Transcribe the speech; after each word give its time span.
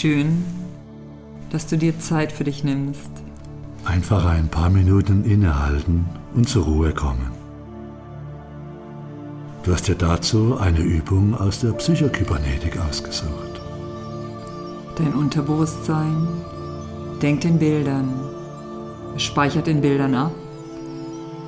Schön, 0.00 0.46
dass 1.50 1.66
du 1.66 1.76
dir 1.76 1.98
Zeit 1.98 2.32
für 2.32 2.44
dich 2.44 2.64
nimmst. 2.64 3.10
Einfach 3.84 4.24
ein 4.24 4.48
paar 4.48 4.70
Minuten 4.70 5.26
innehalten 5.26 6.06
und 6.34 6.48
zur 6.48 6.64
Ruhe 6.64 6.94
kommen. 6.94 7.30
Du 9.62 9.74
hast 9.74 9.88
dir 9.88 9.96
dazu 9.96 10.56
eine 10.58 10.80
Übung 10.80 11.34
aus 11.34 11.60
der 11.60 11.72
Psychokybernetik 11.72 12.78
ausgesucht. 12.78 13.60
Dein 14.96 15.12
Unterbewusstsein 15.12 16.28
denkt 17.20 17.44
in 17.44 17.58
Bildern, 17.58 18.08
speichert 19.18 19.68
in 19.68 19.82
Bildern 19.82 20.14
ab 20.14 20.32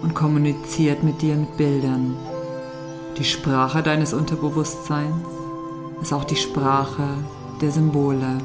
und 0.03 0.13
kommuniziert 0.13 1.03
mit 1.03 1.23
dir 1.23 1.37
mit 1.37 1.57
Bildern. 1.57 2.17
Die 3.17 3.25
Sprache 3.25 3.83
deines 3.83 4.13
Unterbewusstseins 4.13 5.25
ist 6.03 6.13
auch 6.13 6.25
die 6.25 6.37
Sprache 6.37 7.09
der 7.63 7.71
Symbole. 7.71 8.39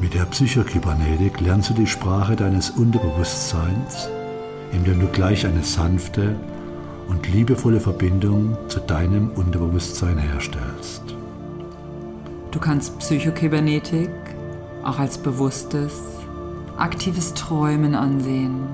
Mit 0.00 0.12
der 0.12 0.24
Psychokybernetik 0.24 1.40
lernst 1.40 1.70
du 1.70 1.74
die 1.74 1.86
Sprache 1.86 2.34
deines 2.34 2.70
Unterbewusstseins, 2.70 4.08
indem 4.72 5.00
du 5.00 5.06
gleich 5.06 5.46
eine 5.46 5.62
sanfte 5.62 6.34
und 7.08 7.32
liebevolle 7.32 7.80
Verbindung 7.80 8.56
zu 8.68 8.80
deinem 8.80 9.30
Unterbewusstsein 9.30 10.18
herstellst. 10.18 11.02
Du 12.50 12.58
kannst 12.58 12.98
Psychokybernetik 12.98 14.10
auch 14.82 14.98
als 14.98 15.16
bewusstes, 15.16 16.00
aktives 16.76 17.34
Träumen 17.34 17.94
ansehen. 17.94 18.66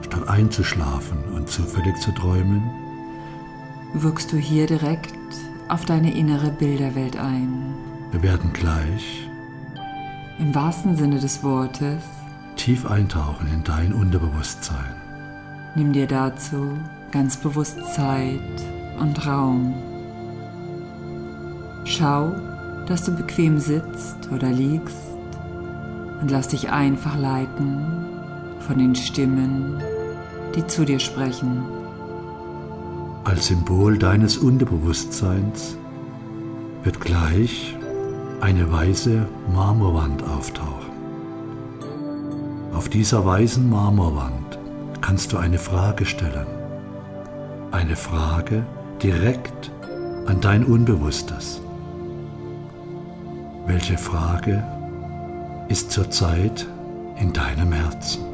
Statt 0.00 0.28
einzuschlafen 0.28 1.18
und 1.36 1.48
zufällig 1.48 1.96
zu 1.98 2.12
träumen, 2.12 2.62
wirkst 3.94 4.32
du 4.32 4.36
hier 4.38 4.66
direkt 4.66 5.14
auf 5.68 5.84
deine 5.84 6.16
innere 6.16 6.50
Bilderwelt 6.50 7.16
ein. 7.18 7.91
Wir 8.12 8.22
werden 8.22 8.52
gleich, 8.52 9.26
im 10.38 10.54
wahrsten 10.54 10.96
Sinne 10.96 11.18
des 11.18 11.42
Wortes, 11.42 12.02
tief 12.56 12.84
eintauchen 12.84 13.48
in 13.52 13.64
dein 13.64 13.94
Unterbewusstsein. 13.94 14.94
Nimm 15.74 15.94
dir 15.94 16.06
dazu 16.06 16.76
ganz 17.10 17.38
bewusst 17.38 17.78
Zeit 17.94 18.38
und 19.00 19.26
Raum. 19.26 19.74
Schau, 21.84 22.32
dass 22.86 23.04
du 23.04 23.12
bequem 23.12 23.58
sitzt 23.58 24.30
oder 24.30 24.50
liegst 24.50 25.16
und 26.20 26.30
lass 26.30 26.48
dich 26.48 26.70
einfach 26.70 27.18
leiten 27.18 27.86
von 28.60 28.78
den 28.78 28.94
Stimmen, 28.94 29.82
die 30.54 30.66
zu 30.66 30.84
dir 30.84 30.98
sprechen. 30.98 31.62
Als 33.24 33.46
Symbol 33.46 33.96
deines 33.96 34.36
Unterbewusstseins 34.36 35.78
wird 36.82 37.00
gleich 37.00 37.76
eine 38.42 38.70
weiße 38.72 39.24
Marmorwand 39.54 40.24
auftauchen. 40.24 40.90
Auf 42.74 42.88
dieser 42.88 43.24
weißen 43.24 43.70
Marmorwand 43.70 44.58
kannst 45.00 45.32
du 45.32 45.36
eine 45.38 45.58
Frage 45.58 46.04
stellen. 46.04 46.48
Eine 47.70 47.94
Frage 47.94 48.66
direkt 49.00 49.70
an 50.26 50.40
dein 50.40 50.64
Unbewusstes. 50.64 51.62
Welche 53.66 53.96
Frage 53.96 54.64
ist 55.68 55.92
zurzeit 55.92 56.66
in 57.20 57.32
deinem 57.32 57.70
Herzen? 57.70 58.24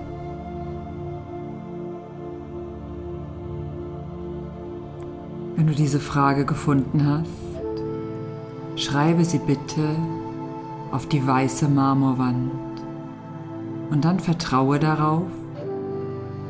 Wenn 5.57 5.67
du 5.67 5.75
diese 5.75 6.01
Frage 6.01 6.47
gefunden 6.47 7.07
hast, 7.07 7.48
Schreibe 8.79 9.25
sie 9.25 9.41
bitte 9.41 9.97
auf 10.93 11.07
die 11.07 11.27
weiße 11.27 11.69
Marmorwand 11.69 12.53
und 13.91 14.05
dann 14.05 14.21
vertraue 14.21 14.79
darauf, 14.79 15.27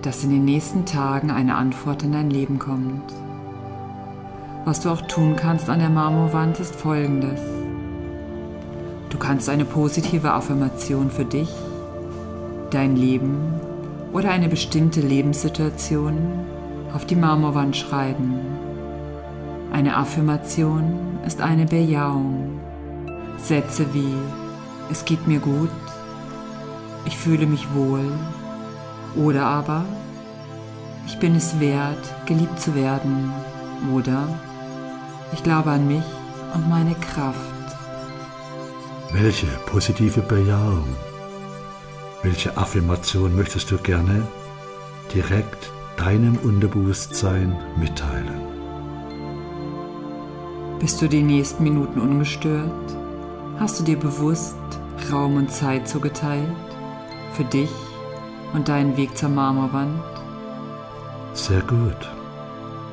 dass 0.03 0.25
in 0.25 0.31
den 0.31 0.44
nächsten 0.44 0.84
Tagen 0.84 1.31
eine 1.31 1.55
Antwort 1.55 2.03
in 2.03 2.12
dein 2.12 2.28
Leben 2.28 2.59
kommt. 2.59 3.15
Was 4.66 4.81
du 4.81 4.91
auch 4.91 5.00
tun 5.00 5.37
kannst 5.37 5.71
an 5.71 5.78
der 5.78 5.89
Marmorwand 5.89 6.61
ist 6.61 6.77
folgendes. 6.77 7.41
Du 9.09 9.16
kannst 9.16 9.49
eine 9.49 9.65
positive 9.65 10.31
Affirmation 10.31 11.10
für 11.10 11.25
dich, 11.25 11.49
dein 12.71 12.95
Leben 12.95 13.55
oder 14.12 14.28
eine 14.28 14.50
bestimmte 14.50 15.00
Lebenssituation 15.00 16.19
auf 16.93 17.06
die 17.06 17.16
Marmorwand 17.16 17.75
schreiben. 17.75 18.58
Eine 19.73 19.97
Affirmation 19.97 21.19
ist 21.27 21.41
eine 21.41 21.67
Bejahung. 21.67 22.61
Sätze 23.39 23.87
wie 23.93 24.15
es 24.91 25.05
geht 25.05 25.27
mir 25.27 25.39
gut, 25.39 25.71
ich 27.05 27.17
fühle 27.17 27.47
mich 27.47 27.67
wohl 27.75 28.11
oder 29.15 29.45
aber 29.45 29.84
ich 31.07 31.19
bin 31.19 31.34
es 31.34 31.61
wert, 31.61 32.15
geliebt 32.27 32.59
zu 32.59 32.75
werden 32.75 33.33
oder 33.95 34.28
ich 35.33 35.43
glaube 35.43 35.71
an 35.71 35.87
mich 35.87 36.05
und 36.55 36.69
meine 36.69 36.95
Kraft. 36.95 37.39
Welche 39.12 39.47
positive 39.67 40.21
Bejahung, 40.21 40.97
welche 42.23 42.57
Affirmation 42.57 43.37
möchtest 43.37 43.71
du 43.71 43.77
gerne 43.78 44.27
direkt 45.15 45.71
deinem 45.97 46.37
Unterbewusstsein 46.39 47.57
mitteilen? 47.78 48.47
Bist 50.81 51.03
du 51.03 51.09
die 51.09 51.22
nächsten 51.22 51.65
Minuten 51.65 52.00
ungestört? 52.00 52.71
Hast 53.59 53.81
du 53.81 53.84
dir 53.84 53.99
bewusst 53.99 54.56
Raum 55.11 55.37
und 55.37 55.50
Zeit 55.50 55.89
zugeteilt? 55.89 56.55
Für 57.33 57.44
dich 57.44 57.71
und 58.53 58.69
deinen 58.69 58.97
Weg 58.97 59.16
zur 59.16 59.28
Marmorwand? 59.28 60.00
Sehr 61.33 61.62
gut. 61.62 62.09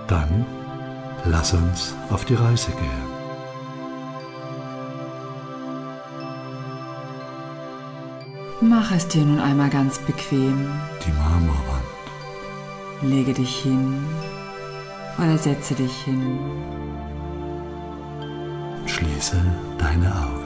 Dann 0.08 0.46
lass 1.26 1.54
uns 1.54 1.94
auf 2.10 2.26
die 2.26 2.34
Reise 2.34 2.72
gehen. 2.72 3.16
Mach 8.62 8.92
es 8.92 9.08
dir 9.08 9.24
nun 9.26 9.40
einmal 9.40 9.70
ganz 9.70 10.00
bequem. 10.00 10.72
Die 11.06 11.12
Marmorwand. 11.12 11.84
Lege 13.04 13.34
dich 13.34 13.58
hin 13.58 14.04
oder 15.20 15.38
setze 15.38 15.76
dich 15.76 15.96
hin. 16.04 16.40
Schließe 18.86 19.42
deine 19.78 20.12
Augen. 20.12 20.46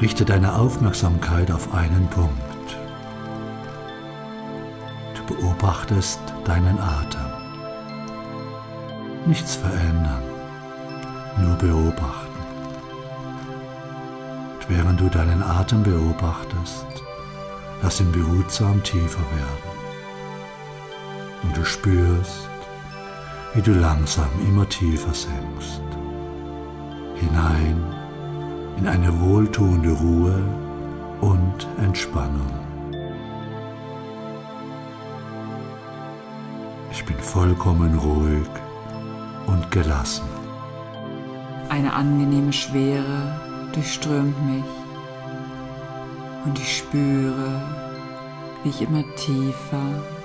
Richte 0.00 0.24
deine 0.24 0.54
Aufmerksamkeit 0.54 1.50
auf 1.50 1.74
einen 1.74 2.08
Punkt. 2.08 2.40
Du 5.14 5.34
beobachtest 5.34 6.20
deinen 6.44 6.78
Atem. 6.78 7.20
Nichts 9.26 9.56
verändern, 9.56 10.22
nur 11.38 11.56
beobachten. 11.56 12.30
Und 14.54 14.70
während 14.70 15.00
du 15.00 15.08
deinen 15.08 15.42
Atem 15.42 15.82
beobachtest, 15.82 16.86
lass 17.82 18.00
ihn 18.00 18.12
behutsam 18.12 18.82
tiefer 18.82 19.18
werden. 19.18 19.70
Und 21.42 21.56
du 21.56 21.64
spürst, 21.64 22.49
wie 23.54 23.62
du 23.62 23.72
langsam 23.72 24.30
immer 24.46 24.68
tiefer 24.68 25.12
sinkst, 25.12 25.82
hinein 27.16 27.82
in 28.76 28.86
eine 28.86 29.20
wohltuende 29.20 29.90
Ruhe 29.90 30.42
und 31.20 31.66
Entspannung. 31.78 32.50
Ich 36.92 37.04
bin 37.04 37.18
vollkommen 37.18 37.98
ruhig 37.98 38.48
und 39.46 39.70
gelassen. 39.70 40.28
Eine 41.68 41.92
angenehme 41.92 42.52
Schwere 42.52 43.40
durchströmt 43.72 44.36
mich 44.46 44.64
und 46.44 46.58
ich 46.58 46.78
spüre, 46.78 47.60
wie 48.62 48.70
ich 48.70 48.82
immer 48.82 49.04
tiefer 49.16 50.19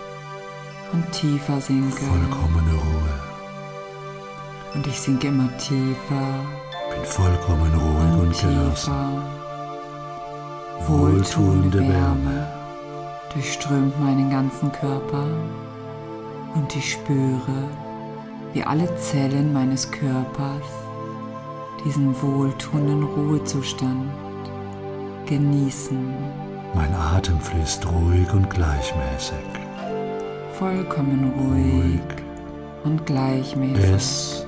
und 0.94 1.12
tiefer 1.12 1.60
sinke. 1.62 2.06
Vollkommene 2.06 2.72
Ruhe. 2.72 3.20
Und 4.74 4.88
ich 4.88 5.00
sinke 5.00 5.28
immer 5.28 5.50
tiefer. 5.58 6.46
Bin 6.92 7.06
vollkommen 7.06 7.74
ruhig 7.74 8.14
und, 8.14 8.28
und 8.28 8.42
gelassen. 8.42 8.94
Wohltuende 10.88 11.80
Wärme 11.88 12.48
durchströmt 13.34 14.00
meinen 14.00 14.30
ganzen 14.30 14.72
Körper 14.72 15.26
und 16.54 16.76
ich 16.76 16.94
spüre, 16.94 17.70
wie 18.54 18.64
alle 18.64 18.94
Zellen 18.98 19.52
meines 19.52 19.90
Körpers 19.92 20.68
diesen 21.84 22.16
wohltuenden 22.22 23.04
Ruhezustand 23.04 24.10
genießen. 25.26 26.14
Mein 26.74 26.94
Atem 26.94 27.40
fließt 27.40 27.86
ruhig 27.88 28.32
und 28.34 28.50
gleichmäßig 28.50 29.65
vollkommen 30.58 31.34
ruhig, 31.38 31.74
ruhig 31.74 32.24
und 32.84 33.06
gleichmäßig. 33.06 33.84
Es 33.84 34.46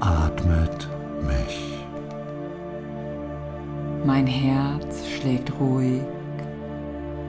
atmet 0.00 0.88
mich. 1.22 1.86
Mein 4.04 4.26
Herz 4.26 5.06
schlägt 5.06 5.52
ruhig 5.58 6.02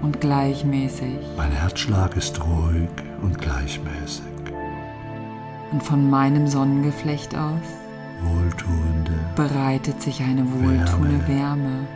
und 0.01 0.19
gleichmäßig. 0.19 1.17
Mein 1.37 1.51
Herzschlag 1.51 2.15
ist 2.15 2.39
ruhig 2.43 2.89
und 3.21 3.39
gleichmäßig. 3.39 4.25
Und 5.71 5.83
von 5.83 6.09
meinem 6.09 6.47
Sonnengeflecht 6.47 7.35
aus 7.35 7.67
Wohltuende 8.21 9.13
bereitet 9.35 10.01
sich 10.01 10.21
eine 10.21 10.45
wohltuende 10.51 11.27
Wärme, 11.27 11.87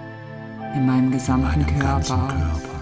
in 0.76 0.86
meinem 0.86 1.06
in 1.06 1.12
gesamten 1.12 1.62
meinem 1.62 1.80
Körper 1.80 2.30
aus. 2.54 2.73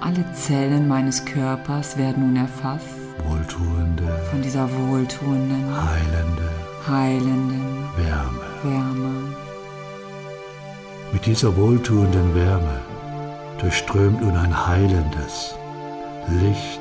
Alle 0.00 0.24
Zellen 0.34 0.88
meines 0.88 1.24
Körpers 1.24 1.96
werden 1.96 2.26
nun 2.26 2.36
erfasst 2.36 2.86
Wohltuende, 3.24 4.04
von 4.30 4.42
dieser 4.42 4.68
wohltuenden, 4.70 5.64
heilende 5.74 6.66
heilenden 6.88 7.84
Wärme. 7.96 8.40
Wärme. 8.62 9.34
Mit 11.12 11.26
dieser 11.26 11.56
wohltuenden 11.56 12.34
Wärme 12.34 12.80
durchströmt 13.58 14.20
nun 14.20 14.36
ein 14.36 14.66
heilendes 14.66 15.54
Licht 16.28 16.80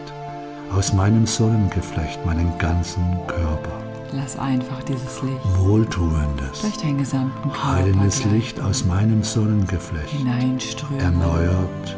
aus 0.75 0.93
meinem 0.93 1.25
Sonnengeflecht 1.25 2.23
meinen 2.25 2.55
ganzen 2.57 3.03
Körper. 3.27 3.81
Lass 4.11 4.37
einfach 4.37 4.83
dieses 4.83 5.21
Licht 5.23 5.59
Wohltuendes, 5.59 6.61
durch 6.61 6.77
den 6.77 6.97
gesamten 6.97 7.51
Körper 7.51 7.73
heilendes 7.75 8.23
Licht 8.25 8.59
aus 8.61 8.85
meinem 8.85 9.23
Sonnengeflecht 9.23 10.09
hineinströmen, 10.09 10.99
erneuert 10.99 11.97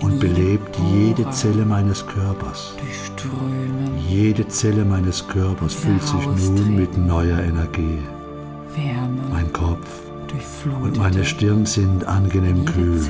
und 0.00 0.20
belebt 0.20 0.76
jede 0.92 1.28
Zelle 1.30 1.64
meines 1.64 2.06
Körpers. 2.06 2.74
Jede 4.08 4.46
Zelle 4.48 4.84
meines 4.84 5.26
Körpers 5.26 5.74
füllt 5.74 6.02
sich 6.02 6.26
nun 6.26 6.76
mit 6.76 6.96
neuer 6.96 7.38
Energie. 7.38 7.98
Mein 9.32 9.52
Kopf 9.52 9.88
und 10.82 10.98
meine 10.98 11.24
Stirn 11.24 11.66
sind 11.66 12.06
angenehm 12.06 12.64
kühl. 12.64 13.00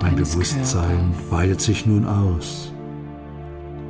Mein 0.00 0.16
Bewusstsein 0.16 1.14
weitet 1.30 1.60
sich 1.60 1.86
nun 1.86 2.06
aus. 2.06 2.72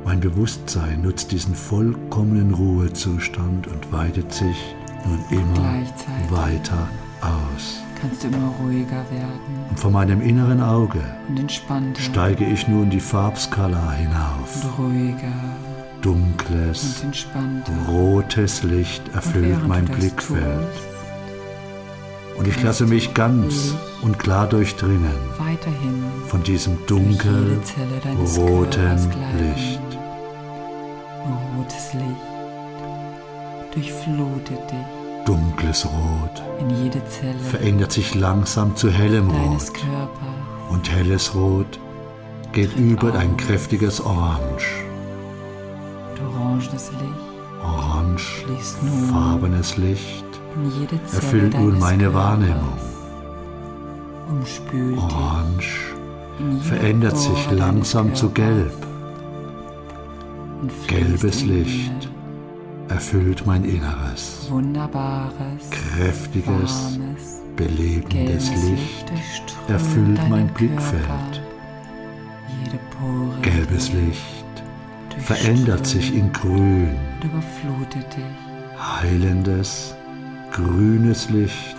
Mein 0.03 0.19
Bewusstsein 0.19 1.03
nutzt 1.03 1.31
diesen 1.31 1.53
vollkommenen 1.53 2.53
Ruhezustand 2.53 3.67
und 3.67 3.91
weitet 3.91 4.33
sich 4.33 4.57
nun 5.05 5.19
immer 5.29 5.83
weiter 6.29 6.89
aus. 7.21 7.81
Kannst 8.01 8.23
du 8.23 8.27
immer 8.27 8.51
ruhiger 8.59 9.05
werden 9.11 9.65
Und 9.69 9.79
von 9.79 9.93
meinem 9.93 10.21
inneren 10.21 10.61
Auge 10.61 11.01
und 11.27 11.39
entspannter 11.39 12.01
steige 12.01 12.45
ich 12.45 12.67
nun 12.67 12.89
die 12.89 12.99
Farbskala 12.99 13.91
hinauf. 13.91 14.63
und 14.63 14.85
ruhiger 14.85 15.27
und 15.27 16.05
Dunkles, 16.05 17.05
rotes 17.87 18.63
Licht 18.63 19.03
erfüllt 19.13 19.67
mein 19.67 19.85
Blickfeld. 19.85 20.67
Und 22.37 22.47
ich 22.47 22.63
lasse 22.63 22.87
mich 22.87 23.13
ganz 23.13 23.75
und 24.01 24.17
klar 24.17 24.47
durchdringen 24.47 25.11
von 26.27 26.41
diesem 26.41 26.79
dunkel 26.87 27.59
roten. 28.35 28.97
Licht. 29.37 29.79
Rotes 31.55 31.93
Licht 31.93 32.31
durchflutet 33.75 34.71
dich 34.71 35.00
Dunkles 35.25 35.85
Rot 35.85 36.43
verändert 37.49 37.91
sich 37.91 38.15
langsam 38.15 38.75
zu 38.75 38.89
hellem 38.89 39.29
Rot. 39.29 39.71
Und 40.69 40.91
helles 40.91 41.35
Rot 41.35 41.79
geht 42.53 42.75
über 42.75 43.09
in 43.09 43.15
ein 43.15 43.37
kräftiges 43.37 44.01
Orange. 44.01 44.85
Orange, 47.63 48.45
farbenes 49.11 49.77
Licht 49.77 50.25
erfüllt 51.13 51.53
nun 51.53 51.79
meine. 51.79 52.13
Wahrnehmung. 52.13 52.77
Orange 54.97 55.93
verändert 56.61 57.17
sich 57.17 57.51
langsam 57.51 58.15
zu 58.15 58.29
gelb. 58.29 58.73
Gelbes 60.87 61.43
Licht 61.43 62.09
erfüllt 62.91 63.45
mein 63.45 63.63
Inneres. 63.63 64.47
Wunderbares, 64.49 65.69
Kräftiges, 65.69 66.47
warmes, 66.47 67.41
belebendes 67.55 68.49
Licht 68.49 69.11
erfüllt 69.67 70.19
mein. 70.29 70.47
Blickfeld. 70.49 71.41
Gelbes 73.41 73.91
Licht 73.93 74.63
verändert 75.19 75.85
sich 75.87 76.13
in 76.13 76.31
Grün. 76.33 76.89
und 76.89 77.23
überflutet 77.23 78.15
dich. 78.15 79.01
Heilendes, 79.01 79.95
grünes 80.51 81.29
Licht 81.29 81.75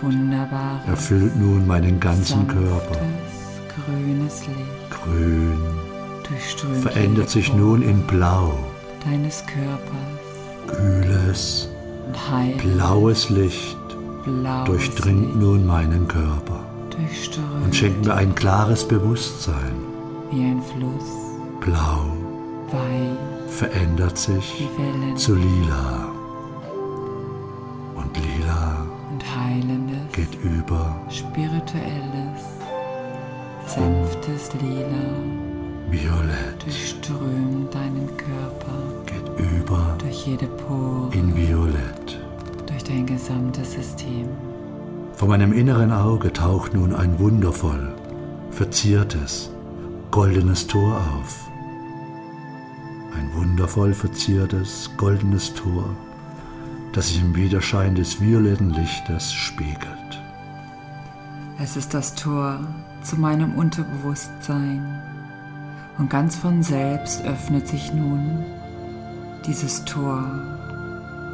erfüllt 0.87 1.35
nun 1.35 1.65
meinen 1.67 1.99
ganzen 1.99 2.47
Körper. 2.47 2.97
grünes 3.85 4.47
Licht 4.47 4.89
Grün 4.89 5.57
verändert 6.81 7.29
sich 7.29 7.53
nun 7.53 7.81
in 7.81 8.01
Blau. 8.03 8.57
deines 9.05 9.45
Körpers 9.45 10.12
Kühles, 10.67 11.69
blaues 12.57 13.29
Licht 13.29 13.77
durchdringt 14.65 15.39
nun 15.39 15.65
meinen 15.65 16.07
Körper 16.07 16.59
und 17.63 17.75
schenkt 17.75 18.05
mir 18.05 18.13
ein 18.13 18.33
klares 18.35 18.87
Bewusstsein. 18.87 19.75
wie 20.31 20.41
ein 20.43 20.61
Fluss, 20.61 21.09
Blau 21.59 22.05
weich. 22.71 23.53
verändert 23.53 24.17
sich 24.17 24.67
zu 25.15 25.35
lila. 25.35 26.07
Und 27.95 28.17
lila 28.17 28.85
geht 30.11 30.35
über. 30.43 30.95
spirituelles, 31.09 32.41
sanftes 33.65 34.51
Lila 34.61 35.52
violett, 35.93 36.63
durchströmt 36.65 37.73
deinen 37.73 38.09
Körper 38.17 38.77
geht 39.05 39.51
über 39.51 39.95
durch 39.99 40.25
jede 40.25 40.47
Pore, 40.47 41.13
in 41.13 41.35
violett. 41.35 42.19
durch 42.65 42.83
dein 42.83 43.05
gesamtes 43.05 43.73
System. 43.73 44.27
Vor 45.13 45.27
meinem 45.27 45.53
inneren 45.53 45.91
Auge 45.91 46.33
taucht 46.33 46.73
nun 46.73 46.95
ein 46.95 47.19
wundervoll 47.19 47.93
verziertes, 48.49 49.51
goldenes 50.09 50.65
Tor 50.67 50.97
auf. 50.97 51.47
Ein 53.15 53.31
wundervoll 53.35 53.93
verziertes, 53.93 54.89
goldenes 54.97 55.53
Tor, 55.53 55.85
das 56.93 57.09
sich 57.09 57.21
im 57.21 57.35
Widerschein 57.35 57.93
des 57.93 58.19
violetten 58.19 58.71
Lichtes 58.71 59.31
spiegelt. 59.31 60.21
Es 61.59 61.77
ist 61.77 61.93
das 61.93 62.15
Tor 62.15 62.59
zu 63.03 63.15
meinem 63.17 63.53
Unterbewusstsein 63.55 65.12
und 65.97 66.09
ganz 66.09 66.35
von 66.35 66.63
selbst 66.63 67.25
öffnet 67.25 67.67
sich 67.67 67.93
nun 67.93 68.43
dieses 69.45 69.85
Tor 69.85 70.23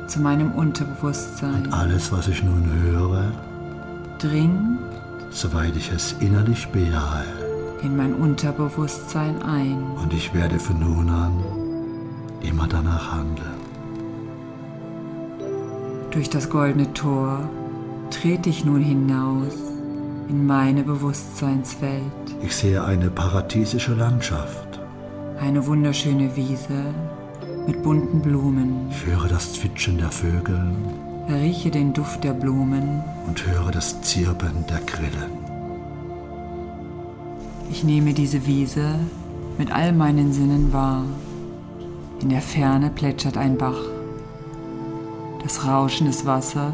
zu 0.08 0.20
meinem 0.20 0.52
Unterbewusstsein. 0.52 1.72
Alles, 1.72 2.12
was 2.12 2.28
ich 2.28 2.44
nun 2.44 2.70
höre, 2.84 3.32
Dringt 4.18 4.80
soweit 5.32 5.76
ich 5.76 5.92
es 5.92 6.14
innerlich 6.20 6.68
bejahe, 6.70 7.24
in 7.82 7.96
mein 7.96 8.14
Unterbewusstsein 8.14 9.42
ein. 9.42 9.82
und 10.02 10.14
ich 10.14 10.34
werde 10.34 10.60
von 10.60 10.80
nun 10.80 11.10
an 11.10 11.44
immer 12.42 12.68
danach 12.68 13.12
handeln. 13.12 13.60
Durch 16.12 16.30
das 16.30 16.50
goldene 16.50 16.92
Tor 16.94 17.50
trete 18.10 18.50
ich 18.50 18.66
nun 18.66 18.82
hinaus 18.82 19.54
in 20.30 20.46
meine 20.46 20.84
Bewusstseinswelt. 20.84 22.04
Ich 22.42 22.56
sehe 22.56 22.84
eine 22.84 23.10
paradiesische 23.10 23.94
Landschaft. 23.94 24.80
Eine 25.40 25.66
wunderschöne 25.66 26.36
Wiese 26.36 26.94
mit 27.66 27.82
bunten 27.84 28.22
Blumen. 28.22 28.90
Ich 28.92 29.06
höre 29.06 29.28
das 29.28 29.54
Zwitschern 29.54 29.98
der 29.98 30.12
Vögel 30.12 30.76
Rieche 31.30 31.70
den 31.70 31.94
Duft 31.94 32.24
der 32.24 32.34
Blumen. 32.34 33.04
und 33.28 33.46
höre 33.46 33.70
das 33.72 34.02
Zirpen 34.02 34.66
der 34.68 34.80
Grillen. 34.80 35.32
Ich 37.70 37.84
nehme 37.84 38.14
diese 38.14 38.48
Wiese 38.48 38.96
mit 39.60 39.72
all 39.72 39.94
meinen 39.94 40.34
Sinnen 40.34 40.74
wahr. 40.74 41.06
In 42.20 42.30
der 42.30 42.42
Ferne 42.42 42.90
plätschert 42.90 43.38
ein 43.38 43.58
Bach. 43.58 43.78
Das 45.44 45.68
Rauschen 45.68 46.08
des 46.08 46.26
Wassers 46.26 46.74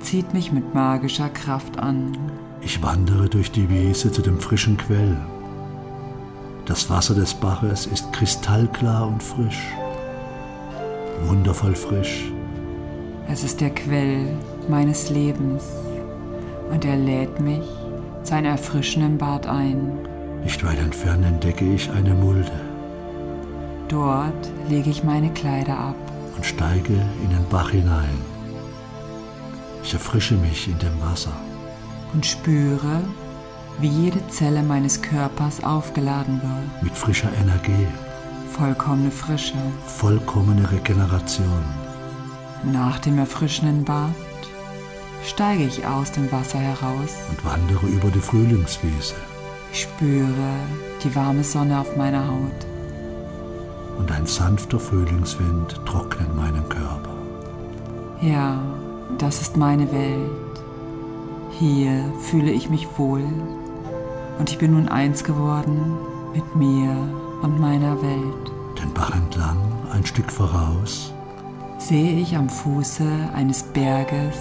zieht 0.00 0.34
mich 0.34 0.50
mit 0.50 0.74
magischer 0.74 1.28
Kraft 1.28 1.78
an. 1.78 2.16
Ich 2.64 2.82
wandere 2.82 3.28
durch 3.28 3.50
die 3.50 3.68
Wiese 3.68 4.10
zu 4.10 4.22
dem 4.22 4.38
frischen 4.40 4.76
Quell. 4.76 5.16
Das 6.66 6.88
Wasser 6.88 7.14
des 7.14 7.34
Baches 7.34 7.86
ist 7.86 8.12
kristallklar 8.12 9.06
und 9.06 9.22
frisch. 9.22 9.62
Wundervoll 11.26 11.74
frisch. 11.74 12.24
Es 13.28 13.44
ist 13.44 13.60
der 13.60 13.70
Quell 13.70 14.34
meines 14.68 15.10
Lebens 15.10 15.64
und 16.70 16.84
er 16.84 16.96
lädt 16.96 17.40
mich 17.40 17.64
zu 18.22 18.34
einem 18.34 18.52
erfrischenden 18.52 19.18
Bad 19.18 19.46
ein. 19.46 19.98
Nicht 20.42 20.64
weit 20.64 20.78
entfernt 20.78 21.24
entdecke 21.24 21.64
ich 21.64 21.90
eine 21.90 22.14
Mulde 22.14 22.52
Dort 23.88 24.50
lege 24.68 24.90
ich 24.90 25.04
meine 25.04 25.30
Kleider 25.30 25.78
ab. 25.78 25.96
und 26.36 26.44
steige 26.44 26.94
in 27.22 27.30
den 27.30 27.46
Bach 27.48 27.70
hinein. 27.70 28.18
Ich 29.84 29.92
erfrische 29.92 30.34
mich 30.34 30.66
in 30.66 30.78
dem 30.78 31.00
Wasser. 31.00 31.32
Und 32.14 32.24
spüre, 32.24 33.02
wie 33.80 33.88
jede 33.88 34.26
Zelle 34.28 34.62
meines 34.62 35.02
Körpers 35.02 35.62
aufgeladen 35.62 36.40
wird. 36.40 36.82
Mit 36.82 36.96
frischer 36.96 37.30
Energie. 37.40 37.86
Vollkommene 38.52 39.10
Frische. 39.10 39.58
Vollkommene 39.86 40.70
Regeneration. 40.70 41.64
Nach 42.62 42.98
dem 43.00 43.18
erfrischenden 43.18 43.84
Bad 43.84 44.14
steige 45.24 45.64
ich 45.64 45.86
aus 45.86 46.12
dem 46.12 46.30
Wasser 46.30 46.58
heraus 46.58 47.10
und 47.30 47.44
wandere 47.44 47.86
über 47.86 48.08
die 48.08 48.20
Frühlingswiese. 48.20 49.14
Ich 49.72 49.82
spüre 49.82 50.54
die 51.02 51.14
warme 51.14 51.42
Sonne 51.42 51.80
auf 51.80 51.96
meiner 51.96 52.28
Haut. 52.28 52.66
Und 53.98 54.10
ein 54.12 54.26
sanfter 54.26 54.78
Frühlingswind 54.78 55.80
trocknet 55.84 56.34
meinen 56.34 56.68
Körper. 56.68 57.10
Ja, 58.20 58.62
das 59.18 59.40
ist 59.40 59.56
meine 59.56 59.90
Welt. 59.90 60.43
Hier 61.58 62.12
fühle 62.20 62.50
ich 62.50 62.68
mich 62.68 62.88
wohl 62.98 63.22
und 64.40 64.50
ich 64.50 64.58
bin 64.58 64.72
nun 64.72 64.88
eins 64.88 65.22
geworden 65.22 65.96
mit 66.34 66.56
mir 66.56 66.90
und 67.42 67.60
meiner 67.60 68.02
Welt. 68.02 68.52
Den 68.82 68.92
Bach 68.92 69.14
entlang, 69.14 69.56
ein 69.92 70.04
Stück 70.04 70.32
voraus, 70.32 71.12
sehe 71.78 72.18
ich 72.18 72.36
am 72.36 72.48
Fuße 72.48 73.06
eines 73.34 73.62
Berges 73.62 74.36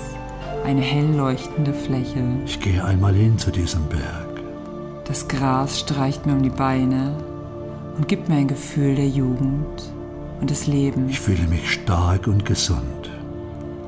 eine 0.65 0.81
hell 0.81 1.15
leuchtende 1.15 1.73
Fläche. 1.73 2.23
Ich 2.45 2.59
gehe 2.59 2.83
einmal 2.83 3.13
hin 3.13 3.37
zu 3.37 3.51
diesem 3.51 3.83
Berg. 3.89 4.41
Das 5.05 5.27
Gras 5.27 5.81
streicht 5.81 6.25
mir 6.25 6.33
um 6.33 6.41
die 6.41 6.49
Beine 6.49 7.15
und 7.95 8.07
gibt 8.07 8.27
mir 8.27 8.37
ein 8.37 8.47
Gefühl 8.47 8.95
der 8.95 9.07
Jugend 9.07 9.93
und 10.41 10.49
des 10.49 10.65
Lebens. 10.65 11.11
Ich 11.11 11.19
fühle 11.19 11.47
mich 11.47 11.73
stark 11.73 12.25
und 12.25 12.43
gesund. 12.43 13.11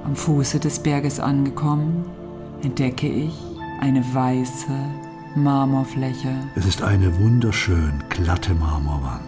Am 0.04 0.16
Fuße 0.16 0.60
des 0.60 0.78
Berges 0.78 1.20
angekommen, 1.20 2.06
entdecke 2.66 3.08
ich 3.08 3.34
eine 3.80 4.04
weiße 4.14 4.74
Marmorfläche. 5.36 6.34
Es 6.56 6.66
ist 6.66 6.82
eine 6.82 7.18
wunderschön 7.20 8.04
glatte 8.10 8.56
Marmorwand. 8.56 9.22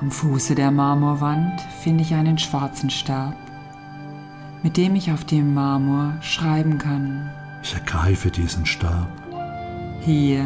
Am 0.00 0.10
Fuße 0.10 0.54
der 0.54 0.70
Marmorwand 0.70 1.60
finde 1.82 2.02
ich 2.02 2.14
einen 2.14 2.36
schwarzen 2.38 2.90
Stab, 2.90 3.34
mit 4.62 4.76
dem 4.76 4.94
ich 4.94 5.10
auf 5.12 5.24
dem 5.24 5.54
Marmor 5.54 6.12
schreiben 6.20 6.76
kann. 6.76 7.30
Ich 7.62 7.72
ergreife 7.72 8.30
diesen 8.30 8.66
Stab. 8.66 9.08
Hier 10.00 10.44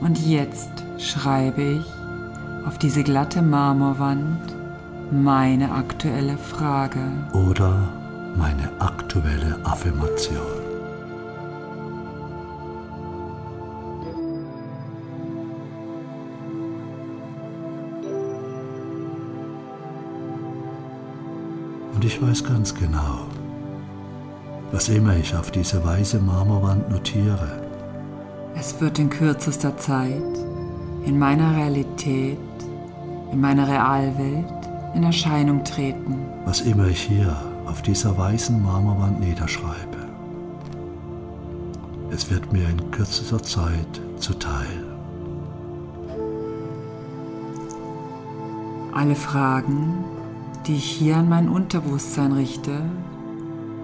und 0.00 0.18
jetzt 0.18 0.72
schreibe 0.98 1.62
ich 1.62 2.66
auf 2.66 2.78
diese 2.78 3.04
glatte 3.04 3.42
Marmorwand 3.42 4.56
meine 5.12 5.70
aktuelle 5.70 6.36
Frage. 6.36 7.00
Oder 7.32 7.88
meine 8.36 8.68
aktuelle 8.80 9.56
Affirmation. 9.62 10.65
Ich 22.06 22.22
weiß 22.22 22.44
ganz 22.44 22.72
genau, 22.72 23.26
was 24.70 24.88
immer 24.88 25.16
ich 25.16 25.34
auf 25.34 25.50
diese 25.50 25.84
weiße 25.84 26.20
Marmorwand 26.20 26.88
notiere. 26.88 27.62
Es 28.54 28.80
wird 28.80 29.00
in 29.00 29.10
kürzester 29.10 29.76
Zeit 29.76 30.22
in 31.04 31.18
meiner 31.18 31.56
Realität, 31.56 32.38
in 33.32 33.40
meiner 33.40 33.66
Realwelt 33.66 34.46
in 34.94 35.02
Erscheinung 35.02 35.64
treten. 35.64 36.18
Was 36.44 36.60
immer 36.60 36.86
ich 36.86 37.02
hier 37.02 37.36
auf 37.66 37.82
dieser 37.82 38.16
weißen 38.16 38.62
Marmorwand 38.62 39.18
niederschreibe. 39.18 39.98
Es 42.12 42.30
wird 42.30 42.52
mir 42.52 42.68
in 42.68 42.90
kürzester 42.92 43.42
Zeit 43.42 44.00
zuteil. 44.18 44.84
Alle 48.94 49.16
Fragen, 49.16 50.04
die 50.66 50.74
ich 50.74 50.90
hier 50.90 51.16
an 51.16 51.28
mein 51.28 51.48
Unterbewusstsein 51.48 52.32
richte, 52.32 52.80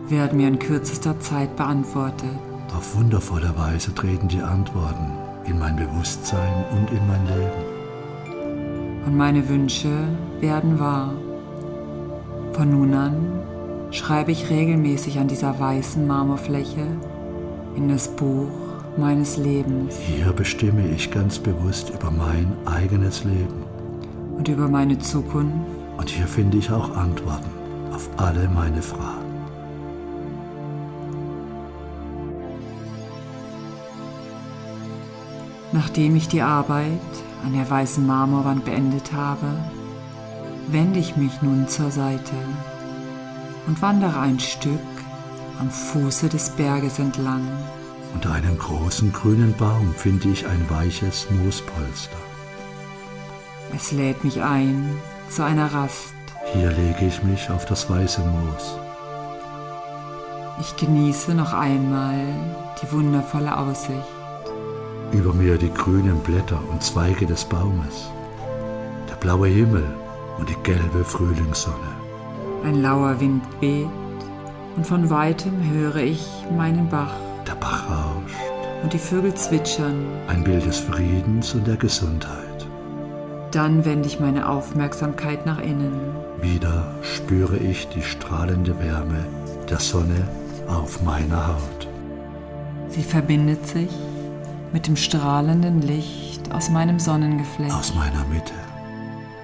werden 0.08 0.38
mir 0.38 0.48
in 0.48 0.58
kürzester 0.58 1.18
Zeit 1.20 1.56
beantwortet. 1.56 2.30
Auf 2.76 2.96
wundervolle 2.96 3.56
Weise 3.56 3.94
treten 3.94 4.28
die 4.28 4.40
Antworten 4.40 5.12
in 5.44 5.58
mein 5.58 5.76
Bewusstsein 5.76 6.64
und 6.72 6.90
in 6.90 7.06
mein 7.06 7.24
Leben. 7.26 9.06
Und 9.06 9.16
meine 9.16 9.48
Wünsche 9.48 9.90
werden 10.40 10.78
wahr. 10.78 11.12
Von 12.52 12.70
nun 12.70 12.94
an 12.94 13.14
schreibe 13.90 14.32
ich 14.32 14.50
regelmäßig 14.50 15.18
an 15.18 15.28
dieser 15.28 15.58
weißen 15.58 16.06
Marmorfläche 16.06 16.86
in 17.76 17.88
das 17.88 18.08
Buch 18.08 18.50
meines 18.96 19.36
Lebens. 19.36 19.96
Hier 19.96 20.32
bestimme 20.32 20.86
ich 20.88 21.10
ganz 21.10 21.38
bewusst 21.38 21.90
über 21.90 22.10
mein 22.10 22.52
eigenes 22.66 23.24
Leben. 23.24 23.62
Und 24.36 24.48
über 24.48 24.68
meine 24.68 24.98
Zukunft 24.98 25.81
und 25.96 26.08
hier 26.08 26.26
finde 26.26 26.58
ich 26.58 26.70
auch 26.70 26.96
Antworten 26.96 27.50
auf 27.92 28.08
alle 28.16 28.48
meine 28.48 28.82
Fragen. 28.82 29.32
Nachdem 35.72 36.16
ich 36.16 36.28
die 36.28 36.42
Arbeit 36.42 37.00
an 37.44 37.54
der 37.54 37.68
weißen 37.68 38.06
Marmorwand 38.06 38.64
beendet 38.64 39.12
habe, 39.12 39.46
wende 40.68 40.98
ich 40.98 41.16
mich 41.16 41.40
nun 41.42 41.66
zur 41.68 41.90
Seite 41.90 42.34
und 43.66 43.80
wandere 43.80 44.20
ein 44.20 44.38
Stück 44.38 44.80
am 45.58 45.70
Fuße 45.70 46.28
des 46.28 46.50
Berges 46.50 46.98
entlang. 46.98 47.46
Unter 48.14 48.32
einem 48.32 48.58
großen 48.58 49.12
grünen 49.12 49.54
Baum 49.56 49.94
finde 49.94 50.28
ich 50.28 50.46
ein 50.46 50.68
weiches 50.68 51.28
Moospolster. 51.30 52.16
Es 53.74 53.92
lädt 53.92 54.22
mich 54.24 54.42
ein, 54.42 54.98
zu 55.28 55.44
einer 55.44 55.72
Rast. 55.72 56.14
Hier 56.52 56.70
lege 56.70 57.06
ich 57.06 57.22
mich 57.22 57.50
auf 57.50 57.64
das 57.64 57.88
weiße 57.88 58.20
Moos. 58.20 58.76
Ich 60.60 60.76
genieße 60.76 61.34
noch 61.34 61.52
einmal 61.52 62.20
die 62.80 62.92
wundervolle 62.92 63.56
Aussicht. 63.56 64.06
Über 65.12 65.32
mir 65.32 65.58
die 65.58 65.72
grünen 65.72 66.18
Blätter 66.20 66.60
und 66.70 66.82
Zweige 66.82 67.26
des 67.26 67.44
Baumes, 67.44 68.10
der 69.08 69.16
blaue 69.16 69.48
Himmel 69.48 69.84
und 70.38 70.48
die 70.48 70.56
gelbe 70.62 71.04
Frühlingssonne. 71.04 71.92
Ein 72.64 72.82
lauer 72.82 73.18
Wind 73.20 73.42
weht 73.60 73.88
und 74.76 74.86
von 74.86 75.10
weitem 75.10 75.52
höre 75.70 75.96
ich 75.96 76.26
meinen 76.56 76.88
Bach. 76.88 77.14
Der 77.46 77.54
Bach 77.54 77.84
rauscht. 77.90 78.36
Und 78.82 78.92
die 78.92 78.98
Vögel 78.98 79.34
zwitschern. 79.34 80.04
Ein 80.28 80.42
Bild 80.42 80.66
des 80.66 80.78
Friedens 80.78 81.54
und 81.54 81.66
der 81.66 81.76
Gesundheit. 81.76 82.41
Dann 83.52 83.84
wende 83.84 84.08
ich 84.08 84.18
meine 84.18 84.48
Aufmerksamkeit 84.48 85.44
nach 85.44 85.58
innen. 85.58 85.92
Wieder 86.40 86.94
spüre 87.02 87.58
ich 87.58 87.86
die 87.88 88.00
strahlende 88.00 88.78
Wärme 88.78 89.26
der 89.68 89.78
Sonne 89.78 90.26
auf 90.68 91.02
meiner 91.02 91.48
Haut. 91.48 91.88
Sie 92.88 93.02
verbindet 93.02 93.66
sich 93.66 93.90
mit 94.72 94.86
dem 94.86 94.96
strahlenden 94.96 95.82
Licht 95.82 96.50
aus 96.50 96.70
meinem 96.70 96.98
Sonnengeflecht. 96.98 97.74
Aus 97.74 97.94
meiner 97.94 98.24
Mitte. 98.32 98.54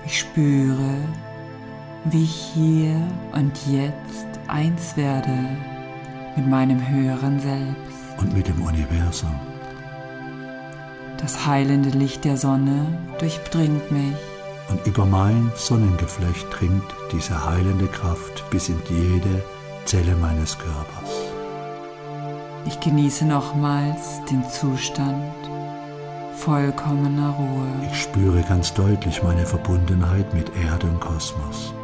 Ich 0.07 0.21
spüre, 0.21 0.95
wie 2.07 2.25
ich 2.25 2.51
hier 2.55 2.97
und 3.35 3.53
jetzt 3.71 4.27
eins 4.47 4.97
werde 4.97 5.35
mit 6.35 6.49
meinem 6.49 6.89
höheren 6.89 7.39
Selbst. 7.41 8.19
Und 8.19 8.35
mit 8.35 8.49
dem 8.49 8.63
Universum. 8.63 9.39
Das 11.21 11.47
heilende 11.47 11.91
Licht 11.91 12.25
der 12.25 12.37
Sonne 12.37 12.87
durchdringt 13.19 13.91
mich. 13.91 14.15
Und 14.69 14.87
über 14.87 15.05
mein 15.05 15.51
Sonnengeflecht 15.57 16.47
dringt 16.51 16.85
diese 17.13 17.45
heilende 17.45 17.87
Kraft 17.87 18.49
bis 18.51 18.69
in 18.69 18.81
jede 18.89 19.43
Zelle 19.85 20.15
meines 20.17 20.57
Körpers. 20.59 21.11
Ich 22.67 22.79
genieße 22.81 23.25
nochmals 23.25 24.21
den 24.31 24.45
Zustand 24.51 25.33
vollkommener 26.37 27.31
Ruhe. 27.31 27.91
Ich 27.91 28.03
spüre 28.03 28.43
ganz 28.43 28.73
deutlich 28.75 29.23
meine 29.23 29.45
Verbundenheit 29.45 30.33
mit 30.35 30.51
Erde 30.63 30.87
und 30.87 31.01
Kosmos. 31.01 31.75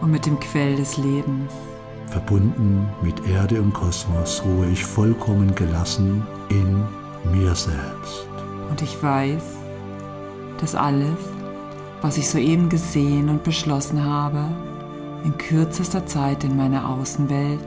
Und 0.00 0.10
mit 0.10 0.26
dem 0.26 0.38
Quell 0.40 0.76
des 0.76 0.96
Lebens. 0.96 1.52
Verbunden 2.08 2.88
mit 3.02 3.26
Erde 3.28 3.62
und 3.62 3.72
Kosmos 3.72 4.42
ruhe 4.44 4.66
ich 4.66 4.84
vollkommen 4.84 5.54
gelassen 5.54 6.26
in 6.48 6.84
mir 7.24 7.54
selbst. 7.54 8.26
Und 8.70 8.82
ich 8.82 9.02
weiß, 9.02 9.42
dass 10.60 10.74
alles, 10.74 11.18
was 12.00 12.16
ich 12.16 12.28
soeben 12.28 12.68
gesehen 12.68 13.28
und 13.28 13.44
beschlossen 13.44 14.04
habe, 14.04 14.44
in 15.24 15.36
kürzester 15.36 16.06
Zeit 16.06 16.44
in 16.44 16.56
meiner 16.56 16.88
Außenwelt 16.88 17.60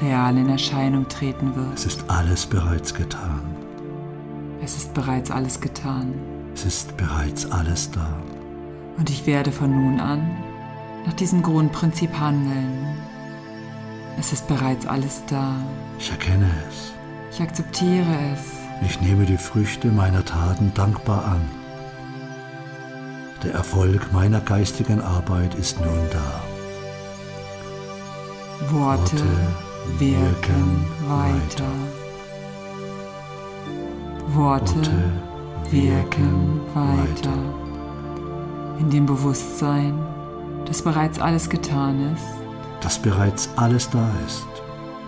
real 0.00 0.36
in 0.36 0.48
Erscheinung 0.48 1.08
treten 1.08 1.54
wird. 1.54 1.74
Es 1.74 1.86
ist 1.86 2.04
alles 2.08 2.46
bereits 2.46 2.94
getan. 2.94 3.42
Es 4.62 4.76
ist 4.76 4.94
bereits 4.94 5.30
alles 5.30 5.60
getan. 5.60 6.14
Es 6.54 6.64
ist 6.64 6.96
bereits 6.96 7.50
alles 7.50 7.90
da. 7.90 8.08
Und 8.96 9.10
ich 9.10 9.26
werde 9.26 9.52
von 9.52 9.70
nun 9.70 10.00
an 10.00 10.30
nach 11.06 11.14
diesem 11.14 11.42
Grundprinzip 11.42 12.18
handeln. 12.18 12.96
Es 14.18 14.32
ist 14.32 14.46
bereits 14.46 14.86
alles 14.86 15.22
da. 15.26 15.54
Ich 15.98 16.10
erkenne 16.10 16.50
es. 16.68 16.92
Ich 17.32 17.42
akzeptiere 17.42 18.14
es. 18.34 18.61
Ich 18.84 19.00
nehme 19.00 19.26
die 19.26 19.36
Früchte 19.36 19.88
meiner 19.88 20.24
Taten 20.24 20.72
dankbar 20.74 21.24
an. 21.24 21.40
Der 23.42 23.54
Erfolg 23.54 24.12
meiner 24.12 24.40
geistigen 24.40 25.00
Arbeit 25.00 25.54
ist 25.54 25.80
nun 25.80 26.08
da. 26.10 26.42
Worte, 28.70 29.24
wirken 29.98 30.84
weiter. 31.08 31.72
Worte, 34.28 35.12
wirken 35.70 36.60
weiter. 36.74 37.38
In 38.78 38.90
dem 38.90 39.06
Bewusstsein, 39.06 39.98
dass 40.66 40.82
bereits 40.82 41.18
alles 41.18 41.48
getan 41.48 42.12
ist, 42.14 42.24
dass 42.80 43.00
bereits 43.00 43.48
alles 43.56 43.90
da 43.90 44.08
ist, 44.26 44.46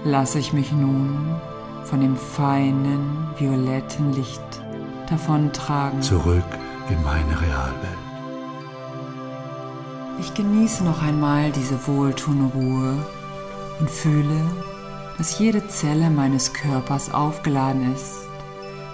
lasse 0.04 0.38
ich 0.38 0.52
mich 0.52 0.72
nun 0.72 1.40
von 1.84 2.00
dem 2.00 2.16
feinen, 2.16 3.28
violetten 3.36 4.12
Licht 4.12 4.42
davontragen. 5.08 6.02
zurück 6.02 6.44
in 6.90 7.02
meine 7.02 7.40
Realwelt. 7.40 7.98
Ich 10.20 10.32
genieße 10.34 10.84
noch 10.84 11.02
einmal 11.02 11.50
diese 11.52 11.86
wohltuende 11.86 12.54
Ruhe 12.54 12.96
und 13.80 13.90
fühle, 13.90 14.40
dass 15.18 15.38
jede 15.38 15.66
Zelle 15.68 16.10
meines 16.10 16.52
Körpers 16.52 17.12
aufgeladen 17.12 17.92
ist 17.94 18.24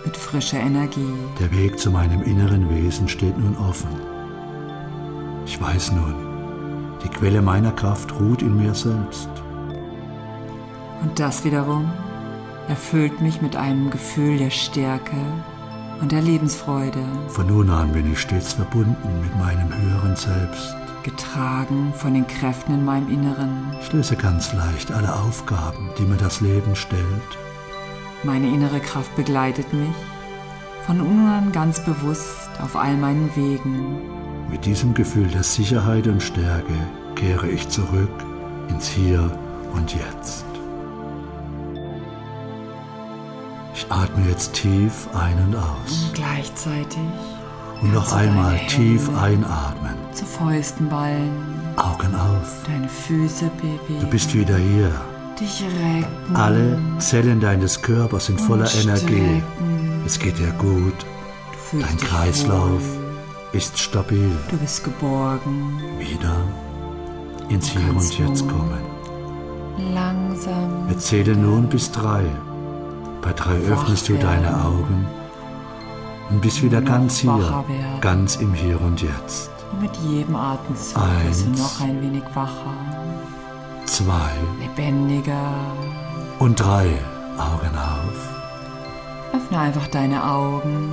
mit 0.04 0.16
frischer 0.16 0.60
Energie. 0.60 1.14
Der 1.38 1.50
Weg 1.52 1.78
zu 1.78 1.90
meinem 1.90 2.22
inneren 2.22 2.68
Wesen 2.70 3.08
steht 3.08 3.38
nun 3.38 3.56
offen. 3.56 3.90
Ich 5.46 5.60
weiß 5.60 5.92
nun, 5.92 6.14
die 7.04 7.08
Quelle 7.08 7.42
meiner 7.42 7.72
Kraft 7.72 8.18
ruht 8.18 8.42
in 8.42 8.56
mir 8.56 8.74
selbst. 8.74 9.28
Und 11.02 11.18
das 11.18 11.44
wiederum 11.44 11.90
erfüllt 12.70 13.20
mich 13.20 13.42
mit 13.42 13.56
einem 13.56 13.90
Gefühl 13.90 14.38
der 14.38 14.50
Stärke 14.50 15.16
und 16.00 16.12
der 16.12 16.22
Lebensfreude, 16.22 17.02
Von 17.28 17.48
nun 17.48 17.68
an 17.68 17.92
bin 17.92 18.10
ich 18.12 18.20
stets 18.20 18.52
verbunden 18.52 19.20
mit 19.20 19.36
meinem 19.38 19.68
höheren 19.76 20.14
Selbst. 20.14 20.76
getragen 21.02 21.92
von 21.96 22.14
den 22.14 22.26
Kräften 22.26 22.74
in 22.74 22.84
meinem 22.84 23.08
Inneren. 23.08 23.74
Ich 23.80 23.92
löse 23.92 24.14
ganz 24.16 24.52
leicht 24.52 24.92
alle 24.92 25.12
Aufgaben, 25.14 25.90
die 25.98 26.04
mir 26.04 26.16
das 26.16 26.40
Leben 26.40 26.76
stellt. 26.76 27.30
Meine 28.22 28.46
innere 28.48 28.80
Kraft 28.80 29.14
begleitet 29.16 29.72
mich 29.72 29.96
von 30.86 30.98
nun 30.98 31.26
an 31.26 31.52
ganz 31.52 31.84
bewusst 31.84 32.50
auf 32.62 32.76
all 32.76 32.96
meinen 32.96 33.30
Wegen. 33.34 33.98
Mit 34.50 34.64
diesem 34.64 34.94
Gefühl 34.94 35.26
der 35.28 35.42
Sicherheit 35.42 36.06
und 36.06 36.22
Stärke 36.22 36.74
kehre 37.16 37.48
ich 37.48 37.68
zurück 37.68 38.10
ins 38.68 38.88
Hier 38.88 39.30
und 39.72 39.94
Jetzt. 39.94 40.44
Atme 43.90 44.28
jetzt 44.28 44.54
tief 44.54 45.08
ein 45.14 45.36
und 45.46 45.56
aus. 45.56 46.04
Und 46.06 46.14
gleichzeitig 46.14 46.98
Und 47.82 47.92
noch 47.92 48.12
einmal 48.12 48.58
tief 48.68 49.08
einatmen. 49.16 49.94
zu 50.12 50.24
Fäusten 50.24 50.88
ballen, 50.88 51.32
Augen 51.76 52.14
auf. 52.14 52.62
deine 52.66 52.88
Füße 52.88 53.50
bewegen, 53.56 54.00
Du 54.00 54.06
bist 54.06 54.32
wieder 54.34 54.56
hier. 54.56 54.90
dich 55.38 55.62
recken, 55.62 56.36
Alle 56.36 56.78
Zellen 56.98 57.40
deines 57.40 57.80
Körpers 57.82 58.26
sind 58.26 58.40
voller 58.40 58.64
und 58.66 58.82
Energie. 58.82 59.00
strecken. 59.06 60.02
Es 60.06 60.18
geht 60.18 60.38
dir 60.38 60.52
gut. 60.58 60.94
Dein 61.72 61.96
Kreislauf 61.98 62.82
wohl. 62.82 63.14
ist 63.52 63.78
stabil. 63.78 64.30
Du 64.50 64.56
bist 64.56 64.82
geborgen, 64.84 65.80
Wieder 65.98 66.34
ins 67.48 67.68
Hier 67.70 67.90
und 67.90 68.18
Jetzt 68.18 68.46
kommen. 68.48 68.80
langsam. 69.94 70.88
Wir 70.88 70.98
zählen 70.98 71.40
nun 71.40 71.68
bis 71.68 71.90
drei. 71.90 72.22
Bei 73.22 73.32
drei 73.32 73.56
öffnest 73.70 74.08
du 74.08 74.14
deine. 74.16 74.64
Augen 74.64 75.06
und 76.30 76.40
bist 76.40 76.62
wieder 76.62 76.80
ganz 76.80 77.18
hier, 77.18 77.64
ganz 78.00 78.36
im 78.36 78.54
Hier 78.54 78.80
und 78.80 79.02
Jetzt. 79.02 79.50
Und 79.72 79.82
mit 79.82 79.96
jedem 79.96 80.36
Atemzug 80.36 80.96
wirst 81.26 81.44
du 81.44 81.48
Eins. 81.50 81.58
noch 81.58 81.80
ein 81.80 82.00
wenig 82.02 82.22
wacher, 82.34 82.74
Zwei 83.86 84.30
lebendiger. 84.60 85.52
und 86.38 86.58
drei. 86.60 86.86
Augen 87.38 87.74
auf. 87.76 89.34
Öffne 89.34 89.58
einfach 89.58 89.86
deine 89.88 90.22
Augen 90.22 90.92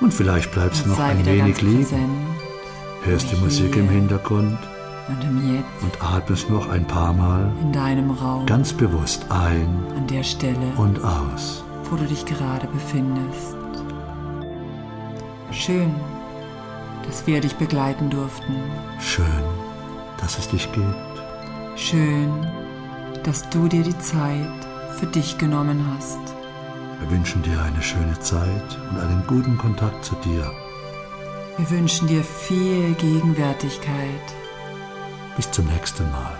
Und 0.00 0.12
vielleicht 0.12 0.52
bleibst 0.52 0.84
du 0.84 0.90
noch 0.90 0.98
ein 0.98 1.24
wenig 1.24 1.62
liegen, 1.62 2.26
hörst 3.02 3.32
die 3.32 3.36
Musik 3.36 3.76
im. 3.76 3.88
Hintergrund 3.88 4.58
Und 5.08 5.24
im 5.24 5.54
Jetzt, 5.54 5.64
und 5.82 6.02
atmest 6.02 6.50
noch 6.50 6.68
ein 6.68 6.86
paar 6.86 7.14
Mal 7.14 7.50
in 7.62 7.72
deinem 7.72 8.10
Raum, 8.10 8.44
ganz 8.44 8.72
bewusst 8.74 9.24
ein 9.30 9.68
an 9.96 10.06
der 10.08 10.22
Stelle, 10.22 10.72
und 10.76 11.02
aus. 11.02 11.64
Wo 11.90 11.96
du 11.96 12.04
dich 12.04 12.24
gerade 12.24 12.66
befindest. 12.66 13.56
Schön, 15.50 15.94
dass 17.06 17.26
wir 17.26 17.40
dich 17.40 17.54
begleiten 17.56 18.10
durften. 18.10 18.56
Schön, 19.00 19.44
dass 20.20 20.38
es 20.38 20.48
dich 20.48 20.70
gibt. 20.72 20.94
Schön, 21.76 22.46
dass 23.22 23.48
du 23.50 23.68
dir 23.68 23.82
die 23.82 23.98
Zeit 23.98 24.66
für 24.98 25.06
dich 25.06 25.38
genommen 25.38 25.84
hast. 25.94 26.18
Wir 27.00 27.10
wünschen 27.10 27.42
dir 27.42 27.60
eine 27.62 27.82
schöne 27.82 28.18
Zeit 28.20 28.78
und 28.90 28.98
einen 28.98 29.22
guten 29.26 29.58
Kontakt 29.58 30.04
zu 30.04 30.14
dir. 30.16 30.50
Wir 31.58 31.70
wünschen 31.70 32.08
dir 32.08 32.22
viel 32.22 32.94
Gegenwärtigkeit. 32.94 34.26
Bis 35.36 35.50
zum 35.50 35.66
nächsten 35.66 36.10
Mal. 36.10 36.36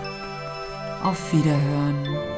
Auf 1.03 1.33
Wiederhören. 1.33 2.36